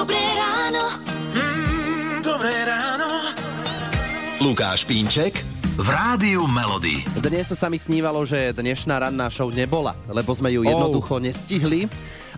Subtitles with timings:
[0.00, 0.96] Dobré ráno.
[1.36, 3.20] Mm, dobré ráno.
[4.40, 5.44] Lukáš Pínček
[5.76, 7.04] v Rádiu Melody.
[7.20, 11.84] Dnes sa mi snívalo, že dnešná ranná show nebola, lebo sme ju jednoducho nestihli.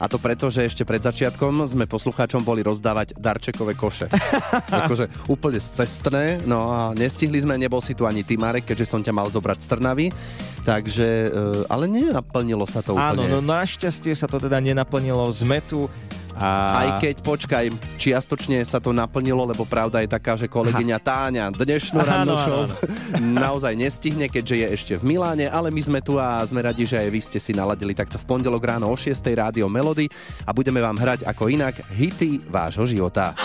[0.02, 4.10] A to preto, že ešte pred začiatkom sme poslucháčom boli rozdávať darčekové koše.
[4.82, 9.06] akože úplne cestné, no a nestihli sme, nebol si tu ani ty, Marek, keďže som
[9.06, 10.06] ťa mal zobrať z Trnavy.
[10.66, 11.38] Takže, e,
[11.70, 13.22] ale nenaplnilo sa to úplne.
[13.22, 15.30] Áno, no našťastie sa to teda nenaplnilo.
[15.30, 15.86] Sme tu
[16.36, 16.48] a...
[16.80, 17.66] Aj keď, počkaj,
[18.00, 22.62] čiastočne sa to naplnilo, lebo pravda je taká, že kolegyňa Táňa dnešnú rannú show
[23.45, 26.96] naozaj nestihne, keďže je ešte v Miláne, ale my sme tu a sme radi, že
[26.96, 29.12] aj vy ste si naladili takto v pondelok ráno o 6.
[29.34, 30.09] rádio Melody
[30.48, 33.37] a budeme vám hrať ako inak hity vášho života.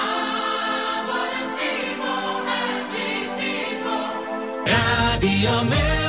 [4.68, 6.07] Rádio Melody.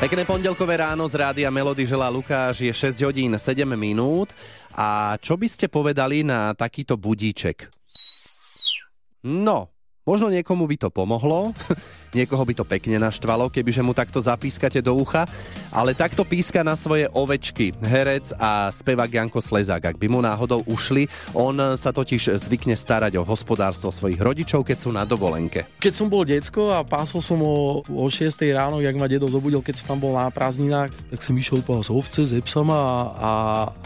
[0.00, 4.32] Pekné pondelkové ráno z Rádia Melody želá Lukáš, je 6 hodín 7 minút.
[4.72, 7.68] A čo by ste povedali na takýto budíček?
[9.20, 9.68] No,
[10.08, 11.52] možno niekomu by to pomohlo,
[12.10, 15.30] Niekoho by to pekne naštvalo, kebyže mu takto zapískate do ucha,
[15.70, 19.94] ale takto píska na svoje ovečky herec a spevák Janko Slezák.
[19.94, 24.76] Ak by mu náhodou ušli, on sa totiž zvykne starať o hospodárstvo svojich rodičov, keď
[24.82, 25.70] sú na dovolenke.
[25.78, 29.62] Keď som bol decko a pásol som o, o 6 ráno, jak ma dedo zobudil,
[29.62, 33.32] keď som tam bol na prázdninách, tak som išiel pás ovce s psama a, a,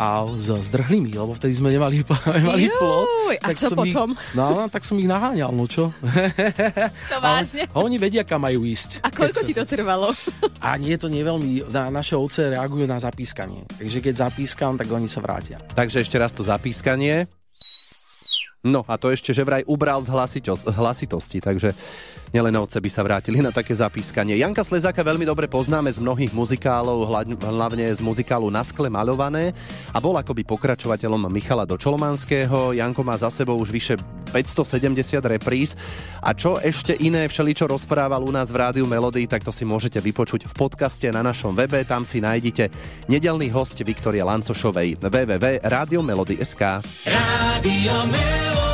[0.01, 0.09] a
[0.41, 2.01] s zdrhlými, lebo vtedy sme nemali,
[2.41, 3.09] nemali Juj, plot.
[3.45, 4.17] a čo som potom?
[4.17, 5.93] Ich, no, tak som ich naháňal, no čo?
[7.13, 7.69] To vážne?
[7.71, 9.03] A oni vedia, kam majú ísť.
[9.03, 10.15] A koľko Keď ti to trvalo?
[10.63, 11.67] A nie, to nie veľmi.
[11.75, 13.67] Na, naše ovce reagujú na zapískanie.
[13.75, 15.59] Takže keď zapískam, tak oni sa vrátia.
[15.75, 17.27] Takže ešte raz to zapískanie.
[18.65, 21.77] No a to ešte, že vraj ubral z hlasito- hlasitosti, takže
[22.33, 24.41] nielen ovce by sa vrátili na také zapískanie.
[24.41, 29.53] Janka Slezáka veľmi dobre poznáme z mnohých muzikálov, hla- hlavne z muzikálu Na skle maľované
[29.93, 32.73] a bol akoby pokračovateľom Michala Dočolomanského.
[32.79, 34.01] Janko má za sebou už vyše
[34.35, 35.79] 570 repríz.
[36.19, 40.03] A čo ešte iné všeličo rozprával u nás v Rádiu Melody, tak to si môžete
[40.03, 42.75] vypočuť v podcaste na našom webe, tam si nájdete
[43.07, 44.99] nedelný host Viktoria Lancošovej.
[44.99, 46.63] www.radiomelody.sk
[47.07, 48.65] Rádio Melody.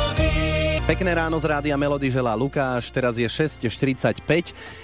[0.81, 4.25] Pekné ráno z Rádia Melody želá Lukáš, teraz je 6.45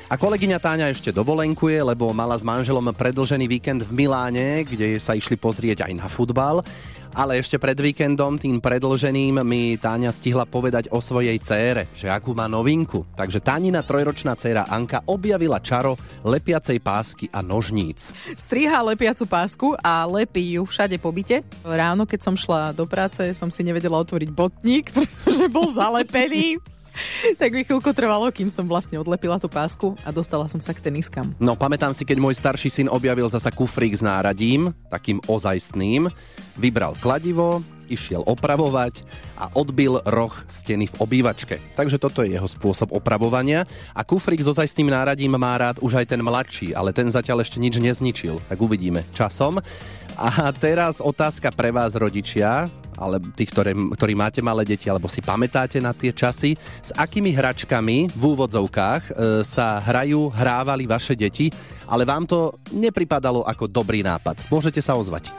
[0.07, 5.17] a kolegyňa Táňa ešte dovolenkuje, lebo mala s manželom predlžený víkend v Miláne, kde sa
[5.17, 6.61] išli pozrieť aj na futbal.
[7.17, 12.38] Ale ešte pred víkendom, tým predlženým, mi Táňa stihla povedať o svojej cére, že akú
[12.38, 13.09] má novinku.
[13.17, 18.13] Takže Tánina trojročná dcéra Anka objavila čaro lepiacej pásky a nožníc.
[18.38, 21.41] Striha lepiacu pásku a lepí ju všade po byte.
[21.66, 26.61] Ráno, keď som šla do práce, som si nevedela otvoriť botník, pretože bol zalepený.
[27.41, 30.84] tak mi chvíľku trvalo, kým som vlastne odlepila tú pásku a dostala som sa k
[30.84, 31.34] teniskám.
[31.38, 36.09] No pamätám si, keď môj starší syn objavil zasa kufrík s náradím, takým ozajstným,
[36.58, 39.02] vybral kladivo, išiel opravovať
[39.40, 41.56] a odbil roh steny v obývačke.
[41.74, 43.64] Takže toto je jeho spôsob opravovania.
[43.96, 47.64] A kufrík s ozajstným náradím má rád už aj ten mladší, ale ten zatiaľ ešte
[47.64, 48.44] nič nezničil.
[48.52, 49.64] Tak uvidíme časom.
[50.18, 55.22] A teraz otázka pre vás, rodičia, ale tých, ktoré, ktorí máte malé deti, alebo si
[55.22, 59.12] pamätáte na tie časy, s akými hračkami v úvodzovkách e,
[59.46, 61.53] sa hrajú, hrávali vaše deti,
[61.85, 64.50] ale vám to nepripadalo ako dobrý nápad.
[64.50, 65.30] Môžete sa ozvať.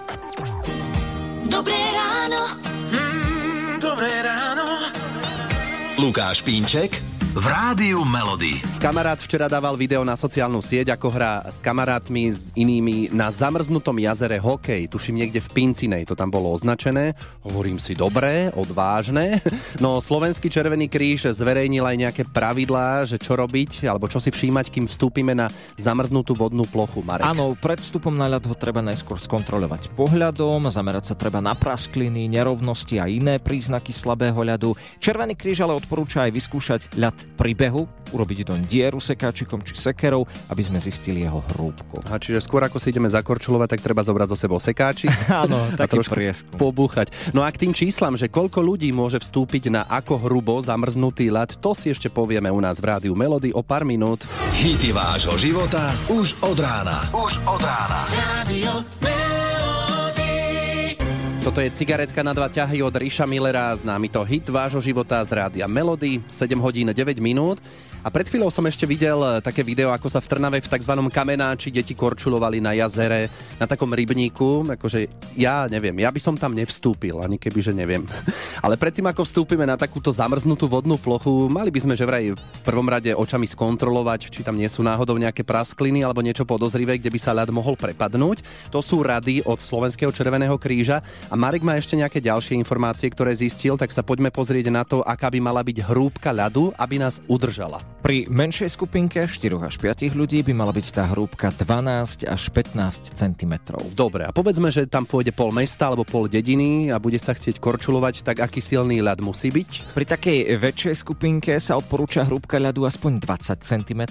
[1.50, 2.56] Dobré ráno.
[2.94, 4.66] Mm, dobré ráno.
[5.98, 8.58] Lukáš Pínček v Rádiu Melody.
[8.82, 13.94] Kamarát včera dával video na sociálnu sieť, ako hrá s kamarátmi, s inými na zamrznutom
[14.02, 14.90] jazere hokej.
[14.90, 17.14] Tuším niekde v Pincinej, to tam bolo označené.
[17.46, 19.38] Hovorím si, dobré, odvážne.
[19.78, 24.74] No Slovenský Červený kríž zverejnil aj nejaké pravidlá, že čo robiť, alebo čo si všímať,
[24.74, 25.46] kým vstúpime na
[25.78, 27.06] zamrznutú vodnú plochu.
[27.06, 27.22] Marek.
[27.22, 32.26] Áno, pred vstupom na ľad ho treba najskôr skontrolovať pohľadom, zamerať sa treba na praskliny,
[32.26, 34.74] nerovnosti a iné príznaky slabého ľadu.
[34.98, 40.24] Červený kríž ale odporúča aj vyskúšať ľad pri behu, urobiť do dieru sekáčikom či sekerou,
[40.48, 42.00] aby sme zistili jeho hrúbku.
[42.08, 45.06] A čiže skôr ako si ideme zakorčulovať, tak treba zobrať so sebou sekáči.
[45.44, 46.56] Áno, a taký trošku prieskum.
[46.56, 47.12] pobúchať.
[47.36, 51.60] No a k tým číslam, že koľko ľudí môže vstúpiť na ako hrubo zamrznutý ľad,
[51.60, 54.24] to si ešte povieme u nás v rádiu Melody o pár minút.
[54.56, 57.06] Hity vášho života už od rána.
[57.14, 58.00] Už od rána.
[58.10, 58.72] Rádio
[59.04, 59.37] Melody.
[61.48, 65.32] Toto je cigaretka na dva ťahy od Ríša Millera, známy to hit vášho života z
[65.32, 67.56] rádia Melody, 7 hodín 9 minút.
[68.04, 70.92] A pred chvíľou som ešte videl eh, také video, ako sa v Trnave v tzv.
[71.10, 73.26] kamenáči deti korčulovali na jazere,
[73.58, 74.68] na takom rybníku.
[74.76, 78.06] Akože ja neviem, ja by som tam nevstúpil, ani keby, že neviem.
[78.64, 82.62] Ale predtým, ako vstúpime na takúto zamrznutú vodnú plochu, mali by sme že vraj v
[82.62, 87.10] prvom rade očami skontrolovať, či tam nie sú náhodou nejaké praskliny alebo niečo podozrivé, kde
[87.10, 88.46] by sa ľad mohol prepadnúť.
[88.70, 93.30] To sú rady od Slovenského červeného kríža a Marek má ešte nejaké ďalšie informácie, ktoré
[93.30, 97.22] zistil, tak sa poďme pozrieť na to, aká by mala byť hrúbka ľadu, aby nás
[97.30, 97.78] udržala.
[98.02, 103.14] Pri menšej skupinke 4 až 5 ľudí by mala byť tá hrúbka 12 až 15
[103.14, 103.54] cm.
[103.94, 107.62] Dobre, a povedzme, že tam pôjde pol mesta alebo pol dediny a bude sa chcieť
[107.62, 109.94] korčulovať, tak aký silný ľad musí byť?
[109.94, 114.02] Pri takej väčšej skupinke sa odporúča hrúbka ľadu aspoň 20 cm.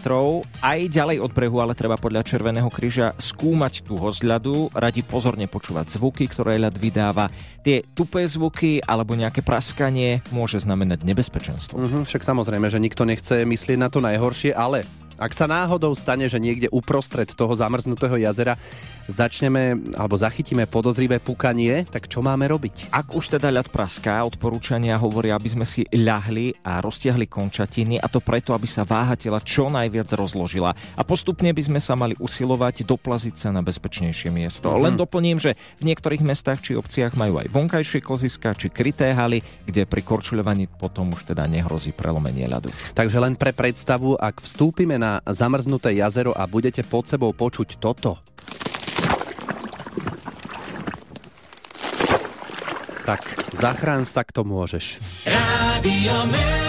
[0.64, 6.00] Aj ďalej od brehu, ale treba podľa Červeného kríža skúmať tuhosť ľadu, radi pozorne počúvať
[6.00, 7.17] zvuky, ktoré ľad vydáva.
[7.66, 11.82] Tie tupé zvuky alebo nejaké praskanie môže znamenať nebezpečenstvo.
[11.82, 14.86] Mhm, však samozrejme, že nikto nechce myslieť na to najhoršie, ale
[15.18, 18.54] ak sa náhodou stane, že niekde uprostred toho zamrznutého jazera
[19.10, 22.94] začneme alebo zachytíme podozrivé pukanie, tak čo máme robiť?
[22.94, 28.06] Ak už teda ľad praská, odporúčania hovoria, aby sme si ľahli a roztiahli končatiny a
[28.12, 30.76] to preto, aby sa váha tela čo najviac rozložila.
[30.94, 34.70] A postupne by sme sa mali usilovať doplaziť sa na bezpečnejšie miesto.
[34.70, 34.80] Mhm.
[34.84, 39.42] Len doplním, že v niektorých mestách či obciach majú aj vonkajšie kloziska či kryté haly,
[39.66, 42.70] kde pri korčuľovaní potom už teda nehrozí prelomenie ľadu.
[42.94, 48.20] Takže len pre predstavu, ak vstúpime na zamrznuté jazero a budete pod sebou počuť toto.
[53.08, 53.24] Tak,
[53.56, 55.00] zachrán sa, kto môžeš.
[55.84, 56.67] Melody.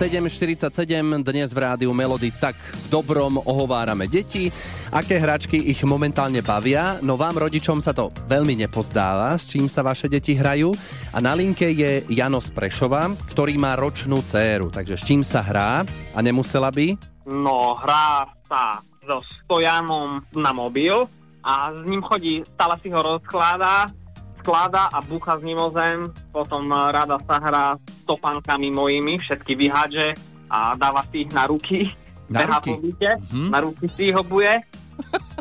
[0.00, 0.80] 7.47
[1.20, 4.48] dnes v rádiu Melody tak v dobrom ohovárame deti.
[4.96, 6.96] Aké hračky ich momentálne bavia?
[7.04, 10.72] No vám rodičom sa to veľmi nepozdáva, s čím sa vaše deti hrajú.
[11.12, 14.72] A na linke je Jano z Prešova, ktorý má ročnú dceru.
[14.72, 15.84] Takže s čím sa hrá?
[16.16, 16.96] A nemusela by?
[17.28, 20.96] No, hrá sa so stojanom na mobil
[21.44, 23.92] a s ním chodí, stále si ho rozkladá,
[24.40, 26.08] skladá a búcha z ním o zem.
[26.32, 30.16] Potom eh, rada sa hrá s topánkami mojimi, všetky vyhádže
[30.48, 31.92] a dáva si ich na ruky.
[32.26, 32.74] Na ruky?
[32.74, 33.48] po byte, Mhm.
[33.50, 34.54] na ruky si ho buje.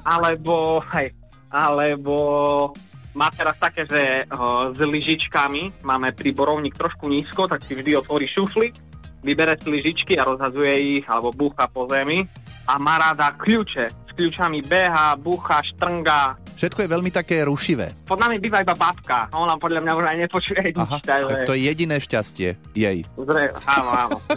[0.03, 1.11] alebo, hej,
[1.51, 2.15] alebo
[3.11, 7.97] má teraz také, že uh, s lyžičkami máme pri borovník trošku nízko, tak si vždy
[7.97, 8.71] otvorí šuflík,
[9.25, 12.23] vybere si lyžičky a rozhazuje ich, alebo búcha po zemi.
[12.69, 13.85] A má rada kľúče.
[13.89, 16.37] S kľúčami beha, búcha, štrnga.
[16.59, 17.95] Všetko je veľmi také rušivé.
[18.03, 19.31] Pod nami býva iba babka.
[19.31, 20.75] Ona podľa mňa už aj nepočuje nič.
[20.75, 21.31] Aha, takže...
[21.31, 22.99] tak to je jediné šťastie jej.
[23.15, 24.17] Zre, áno, áno.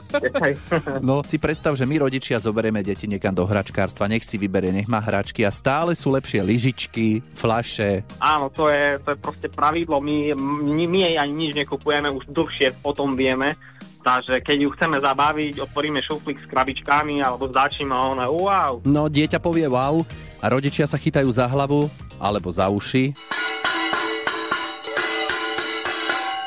[1.03, 4.87] No si predstav, že my rodičia zoberieme deti niekam do hračkárstva, nech si vyberie, nech
[4.87, 8.07] má hračky a stále sú lepšie lyžičky, flaše.
[8.23, 9.99] áno, to je, to je proste pravidlo.
[9.99, 13.59] My, my, my jej ani nič nekupujeme, už dlhšie o tom vieme.
[14.03, 18.83] Takže keď ju chceme zabaviť, otvoríme šuflík s krabičkami alebo s dačím a ona wow.
[18.83, 20.03] No, dieťa povie wow
[20.43, 21.87] a rodičia sa chytajú za hlavu
[22.23, 23.11] alebo za uši.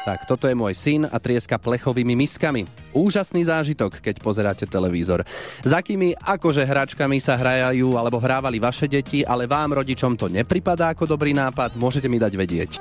[0.06, 2.70] Tak, toto je môj syn a trieska plechovými miskami.
[2.94, 5.26] Úžasný zážitok, keď pozeráte televízor.
[5.66, 10.94] Za akými akože hračkami sa hrajú alebo hrávali vaše deti, ale vám rodičom to nepripadá
[10.94, 12.72] ako dobrý nápad, môžete mi dať vedieť.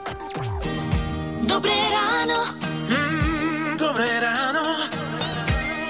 [1.48, 2.60] Dobré ráno.
[2.92, 4.84] Mm, dobré ráno.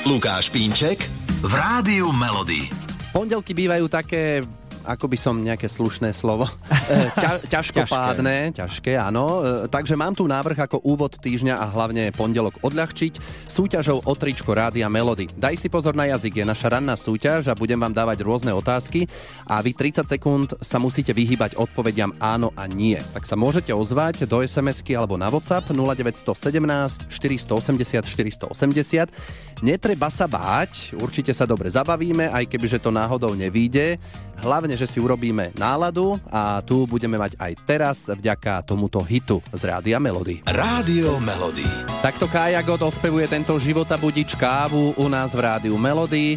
[0.06, 1.02] Lukáš Pínček
[1.42, 2.70] v Rádiu Melody.
[3.10, 4.46] Pondelky bývajú také
[4.84, 6.46] ako by som nejaké slušné slovo.
[6.84, 9.40] E, Ťa, ťažkopádne, ťažké, áno.
[9.40, 13.16] E, Takže mám tu návrh ako úvod týždňa a hlavne pondelok odľahčiť
[13.48, 15.32] súťažou o tričko Rádia Melody.
[15.32, 19.08] Daj si pozor na jazyk, je naša ranná súťaž a budem vám dávať rôzne otázky
[19.48, 23.00] a vy 30 sekúnd sa musíte vyhybať odpovediam áno a nie.
[23.16, 29.64] Tak sa môžete ozvať do SMS-ky alebo na WhatsApp 0917 480 480.
[29.64, 33.96] Netreba sa báť, určite sa dobre zabavíme, aj keby že to náhodou nevíde.
[34.44, 39.62] Hlavne, že si urobíme náladu a tu budeme mať aj teraz vďaka tomuto hitu z
[39.66, 40.44] Rádia Melody.
[40.46, 41.66] Rádio Melody.
[42.02, 46.36] Takto Kája God ospevuje tento života budič kávu u nás v Rádiu Melody.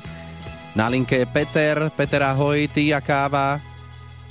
[0.78, 1.90] Na linke je Peter.
[1.94, 3.58] Peter, ahoj, ty a káva.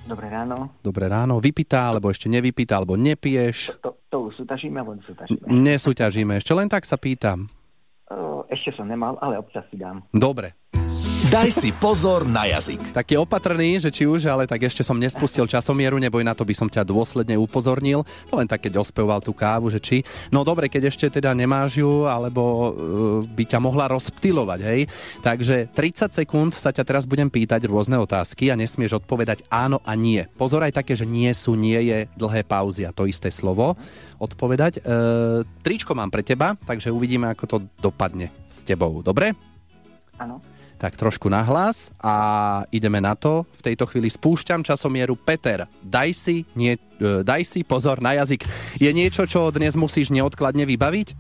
[0.07, 0.71] Dobré ráno.
[0.79, 3.75] Dobré ráno, vypitá, alebo ešte nevypitá, alebo nepiješ.
[3.83, 5.43] To, to už súťažíme, alebo nesúťažíme?
[5.51, 7.51] Nesúťažíme, ešte len tak sa pýtam.
[8.07, 10.07] O, ešte som nemal, ale občas si dám.
[10.15, 10.55] Dobre,
[11.27, 12.95] Daj si pozor na jazyk.
[12.95, 16.55] taký opatrný, že či už, ale tak ešte som nespustil časomieru, neboj na to by
[16.55, 18.07] som ťa dôsledne upozornil.
[18.31, 20.07] To len tak, keď ospevoval tú kávu, že či.
[20.31, 22.67] No dobre, keď ešte teda nemáš ju, alebo uh,
[23.27, 24.81] by ťa mohla rozptilovať, hej.
[25.19, 29.99] Takže 30 sekúnd sa ťa teraz budem pýtať rôzne otázky a nesmieš odpovedať áno a
[29.99, 30.31] nie.
[30.39, 33.75] Pozor aj také, že nie sú, nie je dlhé pauzy a to isté slovo
[34.23, 34.79] odpovedať.
[34.79, 39.03] Uh, tričko mám pre teba, takže uvidíme, ako to dopadne s tebou.
[39.03, 39.35] Dobre?
[40.23, 40.39] Áno.
[40.77, 42.15] Tak trošku nahlas a
[42.69, 43.49] ideme na to.
[43.57, 45.17] V tejto chvíli spúšťam časomieru.
[45.17, 48.45] Peter, daj si, nie, e, daj si pozor na jazyk.
[48.77, 51.17] Je niečo, čo dnes musíš neodkladne vybaviť?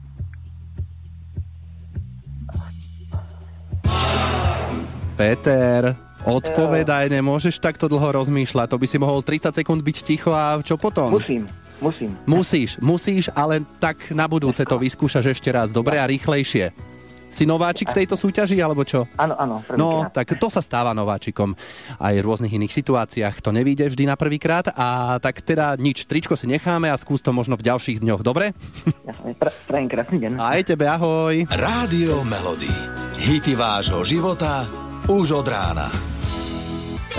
[5.16, 5.96] Peter,
[6.26, 8.66] Odpovedaj, nemôžeš takto dlho rozmýšľať.
[8.74, 11.14] To by si mohol 30 sekúnd byť ticho a čo potom?
[11.14, 11.46] Musím,
[11.78, 12.18] musím.
[12.26, 15.70] Musíš, musíš, ale tak na budúce to vyskúšaš ešte raz.
[15.70, 16.95] Dobre a rýchlejšie.
[17.26, 19.04] Si nováčik v tejto súťaži, alebo čo?
[19.18, 19.60] Áno, áno.
[19.74, 21.52] No, tak to sa stáva nováčikom
[22.00, 23.42] aj v rôznych iných situáciách.
[23.44, 27.34] To nevíde vždy na prvýkrát a tak teda nič, tričko si necháme a skús to
[27.34, 28.54] možno v ďalších dňoch, dobre?
[29.04, 30.30] Jasne, pra, prajem krásny deň.
[30.40, 31.44] Aj tebe, ahoj.
[31.50, 32.72] Rádio Melody.
[33.20, 34.64] Hity vášho života
[35.10, 36.15] už od rána.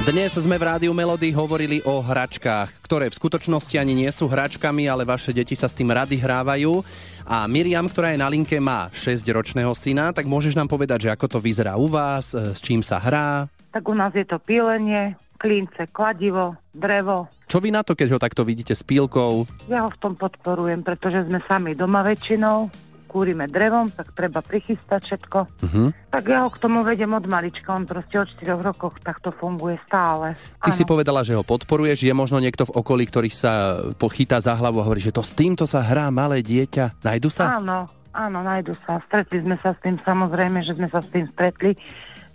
[0.06, 4.86] Dnes sme v Rádiu Melody hovorili o hračkách, ktoré v skutočnosti ani nie sú hračkami,
[4.86, 6.86] ale vaše deti sa s tým rady hrávajú.
[7.26, 11.26] A Miriam, ktorá je na linke, má 6-ročného syna, tak môžeš nám povedať, že ako
[11.26, 13.50] to vyzerá u vás, e, s čím sa hrá?
[13.74, 17.26] Tak u nás je to pílenie, klince, kladivo, drevo.
[17.50, 19.50] Čo vy na to, keď ho takto vidíte s pílkou?
[19.66, 22.70] Ja ho v tom podporujem, pretože sme sami doma väčšinou,
[23.18, 25.40] kúrime drevom, tak treba prichystať všetko.
[25.50, 25.90] Uh-huh.
[26.14, 29.82] Tak ja ho k tomu vedem od malička, on proste od 4 rokov takto funguje
[29.90, 30.38] stále.
[30.62, 30.78] Ty Áno.
[30.78, 34.78] si povedala, že ho podporuješ, je možno niekto v okolí, ktorý sa pochytá za hlavu
[34.78, 37.02] a hovorí, že to s týmto sa hrá malé dieťa.
[37.02, 37.58] Najdu sa?
[37.58, 39.02] Áno, áno, nájdu sa.
[39.10, 41.74] Stretli sme sa s tým, samozrejme, že sme sa s tým stretli.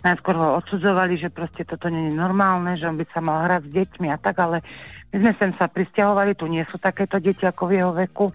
[0.03, 3.71] Najskôr ho odsudzovali, že proste toto nie je normálne, že on by sa mal hrať
[3.71, 4.59] s deťmi a tak, ale
[5.15, 8.27] my sme sem sa pristahovali, tu nie sú takéto deti ako v jeho veku.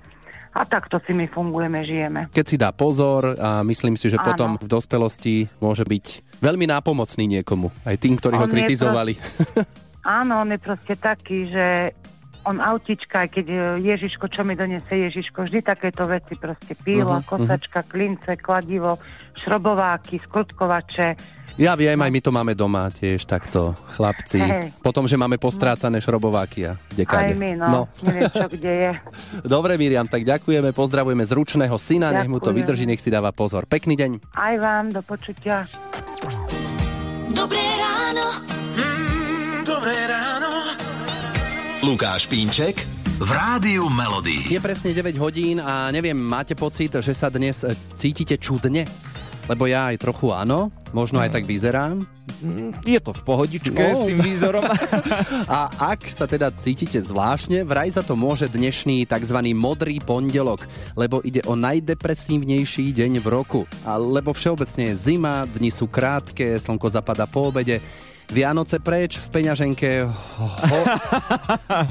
[0.58, 2.20] A takto si my fungujeme, žijeme.
[2.34, 4.26] Keď si dá pozor a myslím si, že Áno.
[4.26, 7.70] potom v dospelosti môže byť veľmi nápomocný niekomu.
[7.86, 9.12] Aj tým, ktorí ho On je kritizovali.
[10.02, 11.94] Áno, on je proste taký, že
[12.42, 17.20] on autička, aj keď e, Ježiško, čo mi donesie Ježiško, vždy takéto veci, proste píla,
[17.20, 18.96] Mhm, kosačka, klince, kladivo,
[19.36, 21.08] šrobováky, skrutkovače.
[21.58, 24.38] Ja viem, aj my to máme doma tiež takto, chlapci.
[24.38, 24.70] Hej.
[24.78, 27.34] Potom, že máme postrácané šrobováky a dekáde.
[27.34, 28.90] Aj my, no, neviem, čo kde je.
[29.42, 32.58] Dobre, Miriam, tak ďakujeme, pozdravujeme zručného syna, nech mu to Ďakujem.
[32.62, 33.66] vydrží, nech si dáva pozor.
[33.66, 34.38] Pekný deň.
[34.38, 35.66] Aj vám, do počutia.
[37.34, 38.38] Dobré ráno.
[38.78, 40.62] Mm, dobré ráno.
[41.82, 42.86] Lukáš Pínček
[43.18, 44.46] v Rádiu Melody.
[44.46, 47.66] Je presne 9 hodín a neviem, máte pocit, že sa dnes
[47.98, 48.86] cítite čudne?
[49.48, 52.04] Lebo ja aj trochu áno, možno aj tak vyzerám.
[52.44, 53.96] Mm, Je to v pohodičke No.
[53.96, 54.60] s tým výzorom.
[55.48, 59.38] A ak sa teda cítite zvláštne, vraj za to môže dnešný tzv.
[59.56, 63.60] modrý pondelok, lebo ide o najdepresívnejší deň v roku.
[63.88, 67.80] A lebo všeobecne je zima, dni sú krátke, slnko zapada po obede,
[68.28, 70.80] Vianoce preč, v peňaženke ho,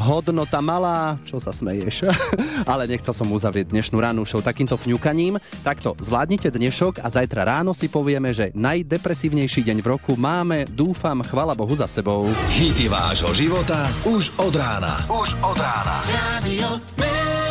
[0.06, 2.06] hodnota malá, čo sa smeješ.
[2.72, 5.41] Ale nechcel som uzavrieť dnešnú ránu show takýmto fňukaním.
[5.65, 11.25] Takto, zvládnite dnešok a zajtra ráno si povieme, že najdepresívnejší deň v roku máme, dúfam,
[11.25, 12.29] chvala Bohu za sebou.
[12.53, 14.94] Hity vášho života už od rána.
[15.10, 16.06] Už od rána.
[16.06, 17.47] Radio.